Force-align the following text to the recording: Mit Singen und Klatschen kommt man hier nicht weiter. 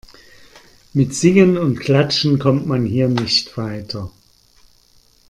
Mit 0.93 1.13
Singen 1.13 1.59
und 1.59 1.79
Klatschen 1.79 2.39
kommt 2.39 2.65
man 2.65 2.85
hier 2.85 3.07
nicht 3.07 3.55
weiter. 3.55 4.09